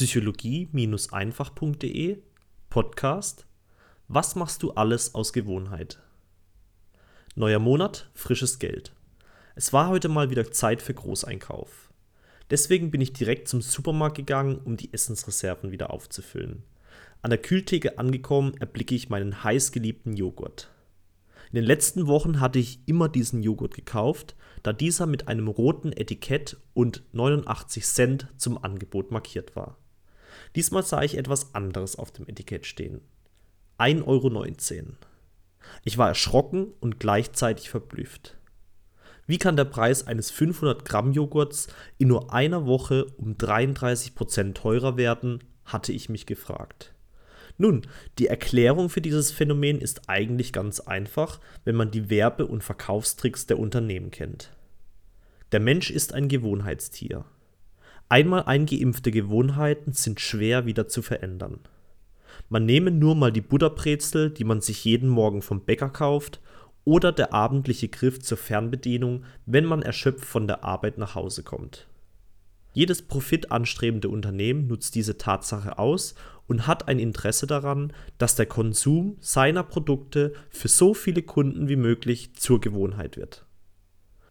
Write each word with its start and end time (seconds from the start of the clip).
psychologie-einfach.de 0.00 2.16
Podcast 2.70 3.44
Was 4.08 4.34
machst 4.34 4.62
du 4.62 4.70
alles 4.70 5.14
aus 5.14 5.34
Gewohnheit? 5.34 5.98
Neuer 7.34 7.58
Monat, 7.58 8.08
frisches 8.14 8.58
Geld. 8.58 8.94
Es 9.56 9.74
war 9.74 9.90
heute 9.90 10.08
mal 10.08 10.30
wieder 10.30 10.50
Zeit 10.52 10.80
für 10.80 10.94
Großeinkauf. 10.94 11.90
Deswegen 12.48 12.90
bin 12.90 13.02
ich 13.02 13.12
direkt 13.12 13.46
zum 13.46 13.60
Supermarkt 13.60 14.16
gegangen, 14.16 14.58
um 14.64 14.78
die 14.78 14.90
Essensreserven 14.90 15.70
wieder 15.70 15.90
aufzufüllen. 15.90 16.62
An 17.20 17.28
der 17.28 17.42
Kühltheke 17.42 17.98
angekommen, 17.98 18.54
erblicke 18.58 18.94
ich 18.94 19.10
meinen 19.10 19.44
heißgeliebten 19.44 20.16
Joghurt. 20.16 20.70
In 21.50 21.56
den 21.56 21.64
letzten 21.64 22.06
Wochen 22.06 22.40
hatte 22.40 22.58
ich 22.58 22.80
immer 22.86 23.10
diesen 23.10 23.42
Joghurt 23.42 23.74
gekauft, 23.74 24.34
da 24.62 24.72
dieser 24.72 25.04
mit 25.04 25.28
einem 25.28 25.48
roten 25.48 25.92
Etikett 25.92 26.56
und 26.72 27.02
89 27.12 27.84
Cent 27.84 28.28
zum 28.38 28.64
Angebot 28.64 29.10
markiert 29.10 29.56
war. 29.56 29.76
Diesmal 30.56 30.82
sah 30.82 31.02
ich 31.02 31.16
etwas 31.16 31.54
anderes 31.54 31.96
auf 31.96 32.10
dem 32.10 32.28
Etikett 32.28 32.66
stehen. 32.66 33.00
1,19 33.78 34.04
Euro. 34.06 34.94
Ich 35.84 35.98
war 35.98 36.08
erschrocken 36.08 36.72
und 36.80 37.00
gleichzeitig 37.00 37.70
verblüfft. 37.70 38.36
Wie 39.26 39.38
kann 39.38 39.56
der 39.56 39.64
Preis 39.64 40.06
eines 40.06 40.30
500 40.30 40.84
Gramm 40.84 41.12
Joghurts 41.12 41.68
in 41.98 42.08
nur 42.08 42.32
einer 42.34 42.66
Woche 42.66 43.06
um 43.16 43.38
33 43.38 44.14
Prozent 44.14 44.56
teurer 44.56 44.96
werden, 44.96 45.44
hatte 45.64 45.92
ich 45.92 46.08
mich 46.08 46.26
gefragt. 46.26 46.94
Nun, 47.56 47.82
die 48.18 48.26
Erklärung 48.26 48.88
für 48.88 49.00
dieses 49.00 49.30
Phänomen 49.30 49.80
ist 49.80 50.08
eigentlich 50.08 50.52
ganz 50.52 50.80
einfach, 50.80 51.40
wenn 51.64 51.76
man 51.76 51.90
die 51.90 52.10
Werbe- 52.10 52.46
und 52.46 52.64
Verkaufstricks 52.64 53.46
der 53.46 53.58
Unternehmen 53.58 54.10
kennt. 54.10 54.50
Der 55.52 55.60
Mensch 55.60 55.90
ist 55.90 56.14
ein 56.14 56.28
Gewohnheitstier. 56.28 57.24
Einmal 58.10 58.42
eingeimpfte 58.42 59.12
Gewohnheiten 59.12 59.92
sind 59.92 60.18
schwer 60.18 60.66
wieder 60.66 60.88
zu 60.88 61.00
verändern. 61.00 61.60
Man 62.48 62.66
nehme 62.66 62.90
nur 62.90 63.14
mal 63.14 63.30
die 63.30 63.40
Butterbrezel, 63.40 64.30
die 64.30 64.42
man 64.42 64.60
sich 64.60 64.84
jeden 64.84 65.08
Morgen 65.08 65.42
vom 65.42 65.60
Bäcker 65.60 65.90
kauft, 65.90 66.40
oder 66.84 67.12
der 67.12 67.32
abendliche 67.32 67.88
Griff 67.88 68.20
zur 68.20 68.36
Fernbedienung, 68.36 69.22
wenn 69.46 69.64
man 69.64 69.82
erschöpft 69.82 70.24
von 70.24 70.48
der 70.48 70.64
Arbeit 70.64 70.98
nach 70.98 71.14
Hause 71.14 71.44
kommt. 71.44 71.86
Jedes 72.72 73.02
profitanstrebende 73.02 74.08
Unternehmen 74.08 74.66
nutzt 74.66 74.96
diese 74.96 75.16
Tatsache 75.16 75.78
aus 75.78 76.16
und 76.48 76.66
hat 76.66 76.88
ein 76.88 76.98
Interesse 76.98 77.46
daran, 77.46 77.92
dass 78.18 78.34
der 78.34 78.46
Konsum 78.46 79.18
seiner 79.20 79.62
Produkte 79.62 80.32
für 80.48 80.66
so 80.68 80.94
viele 80.94 81.22
Kunden 81.22 81.68
wie 81.68 81.76
möglich 81.76 82.34
zur 82.34 82.60
Gewohnheit 82.60 83.16
wird. 83.16 83.44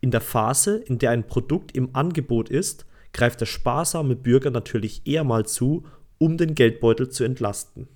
In 0.00 0.10
der 0.10 0.20
Phase, 0.20 0.78
in 0.78 0.98
der 0.98 1.12
ein 1.12 1.28
Produkt 1.28 1.76
im 1.76 1.94
Angebot 1.94 2.48
ist, 2.48 2.87
greift 3.12 3.40
der 3.40 3.46
sparsame 3.46 4.16
Bürger 4.16 4.50
natürlich 4.50 5.02
eher 5.06 5.24
mal 5.24 5.46
zu, 5.46 5.84
um 6.18 6.36
den 6.36 6.54
Geldbeutel 6.54 7.08
zu 7.08 7.24
entlasten. 7.24 7.88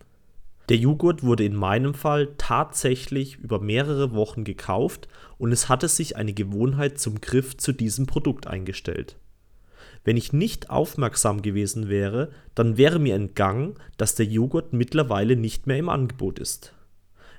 Der 0.69 0.77
Joghurt 0.77 1.23
wurde 1.23 1.45
in 1.45 1.57
meinem 1.57 1.93
Fall 1.93 2.29
tatsächlich 2.39 3.37
über 3.37 3.61
mehrere 3.61 4.15
Wochen 4.15 4.45
gekauft 4.45 5.09
und 5.39 5.53
es 5.53 5.69
hatte 5.69 5.89
sich 5.89 6.17
eine 6.17 6.33
Gewohnheit 6.33 6.99
zum 6.99 7.21
Griff 7.21 7.57
zu 7.57 7.73
diesem 7.73 8.07
Produkt 8.07 8.47
eingestellt. 8.47 9.17
Wenn 10.05 10.17
ich 10.17 10.33
nicht 10.33 10.71
aufmerksam 10.71 11.43
gewesen 11.43 11.89
wäre, 11.89 12.31
dann 12.55 12.77
wäre 12.77 12.99
mir 12.99 13.15
entgangen, 13.15 13.75
dass 13.97 14.15
der 14.15 14.27
Joghurt 14.27 14.73
mittlerweile 14.73 15.37
nicht 15.37 15.67
mehr 15.67 15.79
im 15.79 15.89
Angebot 15.89 16.39
ist. 16.39 16.73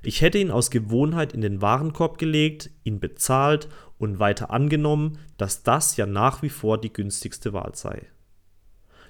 Ich 0.05 0.21
hätte 0.21 0.37
ihn 0.37 0.51
aus 0.51 0.69
Gewohnheit 0.69 1.33
in 1.33 1.39
den 1.39 1.61
Warenkorb 1.61 2.17
gelegt, 2.17 2.69
ihn 2.83 2.99
bezahlt 2.99 3.69
und 3.97 4.19
weiter 4.19 4.51
angenommen, 4.51 5.17
dass 5.37 5.63
das 5.63 5.95
ja 5.95 6.05
nach 6.05 6.41
wie 6.41 6.49
vor 6.49 6.79
die 6.79 6.91
günstigste 6.91 7.53
Wahl 7.53 7.73
sei. 7.73 8.05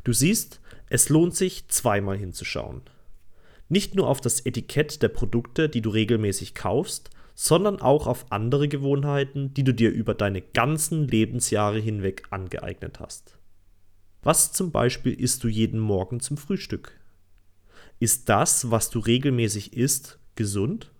Du 0.04 0.14
siehst, 0.14 0.62
es 0.88 1.10
lohnt 1.10 1.36
sich, 1.36 1.68
zweimal 1.68 2.18
hinzuschauen. 2.18 2.84
Nicht 3.70 3.96
nur 3.96 4.08
auf 4.08 4.22
das 4.22 4.46
Etikett 4.46 5.02
der 5.02 5.08
Produkte, 5.08 5.68
die 5.68 5.82
du 5.82 5.90
regelmäßig 5.90 6.54
kaufst, 6.54 7.10
sondern 7.34 7.82
auch 7.82 8.06
auf 8.06 8.32
andere 8.32 8.68
Gewohnheiten, 8.68 9.52
die 9.56 9.64
du 9.64 9.74
dir 9.74 9.90
über 9.90 10.14
deine 10.14 10.42
ganzen 10.42 11.08
Lebensjahre 11.08 11.80
hinweg 11.80 12.24
angeeignet 12.30 13.00
hast. 13.00 13.40
Was 14.22 14.54
zum 14.54 14.72
Beispiel 14.72 15.14
isst 15.14 15.44
du 15.44 15.48
jeden 15.48 15.80
Morgen 15.80 16.20
zum 16.20 16.38
Frühstück? 16.38 17.00
Ist 18.00 18.30
das, 18.30 18.70
was 18.70 18.92
du 18.92 19.00
regelmäßig 19.00 19.74
isst, 19.74 20.20
gesund? 20.36 20.92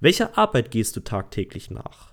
Welcher 0.00 0.38
Arbeit 0.38 0.70
gehst 0.70 0.96
du 0.96 1.00
tagtäglich 1.00 1.70
nach? 1.70 2.12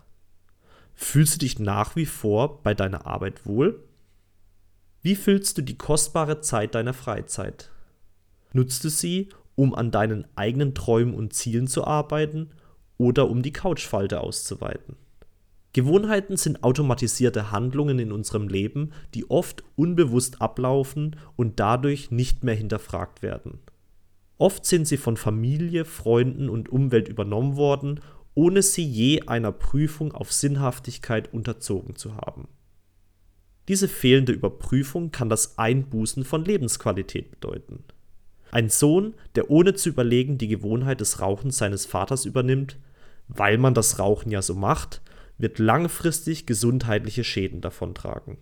Fühlst 0.93 1.35
du 1.35 1.39
dich 1.39 1.59
nach 1.59 1.95
wie 1.95 2.05
vor 2.05 2.63
bei 2.63 2.73
deiner 2.73 3.05
Arbeit 3.05 3.45
wohl? 3.45 3.83
Wie 5.01 5.15
füllst 5.15 5.57
du 5.57 5.61
die 5.61 5.77
kostbare 5.77 6.41
Zeit 6.41 6.75
deiner 6.75 6.93
Freizeit? 6.93 7.69
Nutzt 8.51 8.83
du 8.83 8.89
sie, 8.89 9.29
um 9.55 9.73
an 9.73 9.91
deinen 9.91 10.25
eigenen 10.35 10.73
Träumen 10.73 11.13
und 11.13 11.33
Zielen 11.33 11.67
zu 11.67 11.85
arbeiten 11.85 12.49
oder 12.97 13.29
um 13.29 13.41
die 13.41 13.53
Couchfalte 13.53 14.19
auszuweiten? 14.21 14.95
Gewohnheiten 15.73 16.37
sind 16.37 16.63
automatisierte 16.63 17.51
Handlungen 17.51 17.99
in 17.99 18.11
unserem 18.11 18.47
Leben, 18.47 18.93
die 19.13 19.29
oft 19.29 19.63
unbewusst 19.75 20.41
ablaufen 20.41 21.15
und 21.35 21.59
dadurch 21.59 22.09
nicht 22.09 22.43
mehr 22.43 22.55
hinterfragt 22.55 23.21
werden. 23.21 23.59
Oft 24.37 24.65
sind 24.65 24.87
sie 24.87 24.97
von 24.97 25.17
Familie, 25.17 25.85
Freunden 25.85 26.49
und 26.49 26.69
Umwelt 26.69 27.07
übernommen 27.07 27.55
worden, 27.55 28.01
ohne 28.35 28.61
sie 28.61 28.85
je 28.85 29.21
einer 29.23 29.51
Prüfung 29.51 30.11
auf 30.11 30.31
Sinnhaftigkeit 30.31 31.33
unterzogen 31.33 31.95
zu 31.95 32.15
haben. 32.15 32.47
Diese 33.67 33.87
fehlende 33.87 34.31
Überprüfung 34.31 35.11
kann 35.11 35.27
das 35.27 35.57
Einbußen 35.57 36.23
von 36.23 36.45
Lebensqualität 36.45 37.31
bedeuten. 37.31 37.83
Ein 38.51 38.69
Sohn, 38.69 39.15
der 39.35 39.49
ohne 39.49 39.73
zu 39.73 39.89
überlegen 39.89 40.37
die 40.37 40.47
Gewohnheit 40.47 41.01
des 41.01 41.19
Rauchens 41.19 41.57
seines 41.57 41.85
Vaters 41.85 42.25
übernimmt, 42.25 42.77
weil 43.27 43.57
man 43.57 43.73
das 43.73 43.99
Rauchen 43.99 44.31
ja 44.31 44.41
so 44.41 44.55
macht, 44.55 45.01
wird 45.37 45.59
langfristig 45.59 46.45
gesundheitliche 46.45 47.23
Schäden 47.23 47.59
davontragen. 47.59 48.37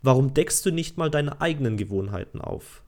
Warum 0.00 0.32
deckst 0.32 0.64
du 0.64 0.70
nicht 0.70 0.96
mal 0.96 1.10
deine 1.10 1.40
eigenen 1.40 1.76
Gewohnheiten 1.76 2.40
auf? 2.40 2.82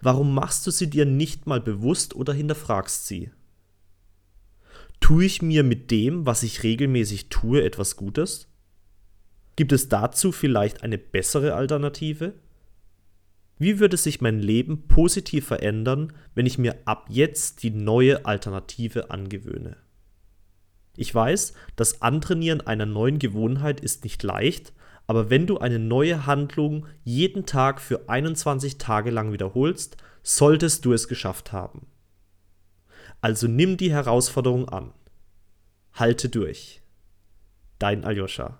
Warum 0.00 0.34
machst 0.34 0.66
du 0.66 0.70
sie 0.70 0.88
dir 0.88 1.06
nicht 1.06 1.46
mal 1.46 1.60
bewusst 1.60 2.14
oder 2.14 2.32
hinterfragst 2.32 3.06
sie? 3.06 3.30
Tue 5.00 5.24
ich 5.24 5.42
mir 5.42 5.62
mit 5.62 5.90
dem, 5.90 6.26
was 6.26 6.42
ich 6.42 6.62
regelmäßig 6.62 7.28
tue, 7.28 7.62
etwas 7.62 7.96
Gutes? 7.96 8.48
Gibt 9.56 9.72
es 9.72 9.88
dazu 9.88 10.32
vielleicht 10.32 10.82
eine 10.82 10.98
bessere 10.98 11.54
Alternative? 11.54 12.34
Wie 13.58 13.78
würde 13.78 13.96
sich 13.96 14.20
mein 14.20 14.38
Leben 14.38 14.86
positiv 14.86 15.46
verändern, 15.46 16.12
wenn 16.34 16.44
ich 16.44 16.58
mir 16.58 16.76
ab 16.84 17.06
jetzt 17.08 17.62
die 17.62 17.70
neue 17.70 18.26
Alternative 18.26 19.10
angewöhne? 19.10 19.78
Ich 20.96 21.14
weiß, 21.14 21.54
das 21.74 22.02
Antrainieren 22.02 22.60
einer 22.62 22.86
neuen 22.86 23.18
Gewohnheit 23.18 23.80
ist 23.80 24.04
nicht 24.04 24.22
leicht, 24.22 24.72
aber 25.06 25.30
wenn 25.30 25.46
du 25.46 25.58
eine 25.58 25.78
neue 25.78 26.26
Handlung 26.26 26.86
jeden 27.04 27.46
Tag 27.46 27.80
für 27.80 28.08
21 28.08 28.78
Tage 28.78 29.10
lang 29.10 29.32
wiederholst, 29.32 29.96
solltest 30.22 30.84
du 30.84 30.92
es 30.92 31.08
geschafft 31.08 31.52
haben. 31.52 31.86
Also 33.20 33.46
nimm 33.46 33.76
die 33.76 33.92
Herausforderung 33.92 34.68
an. 34.68 34.92
Halte 35.92 36.28
durch. 36.28 36.82
Dein 37.78 38.04
Aljoscha. 38.04 38.58